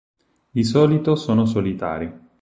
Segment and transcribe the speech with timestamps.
[0.49, 2.11] Di solito sono solitari.